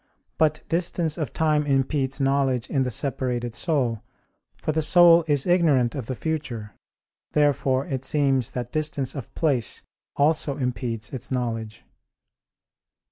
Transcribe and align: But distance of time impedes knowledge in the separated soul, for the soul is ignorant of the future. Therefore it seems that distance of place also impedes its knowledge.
But 0.39 0.63
distance 0.67 1.15
of 1.19 1.31
time 1.31 1.67
impedes 1.67 2.19
knowledge 2.19 2.71
in 2.71 2.81
the 2.81 2.89
separated 2.89 3.53
soul, 3.53 4.01
for 4.57 4.71
the 4.71 4.81
soul 4.81 5.23
is 5.27 5.45
ignorant 5.45 5.93
of 5.93 6.07
the 6.07 6.15
future. 6.15 6.73
Therefore 7.33 7.85
it 7.85 8.03
seems 8.03 8.49
that 8.53 8.71
distance 8.71 9.13
of 9.13 9.31
place 9.35 9.83
also 10.15 10.57
impedes 10.57 11.13
its 11.13 11.29
knowledge. 11.29 11.85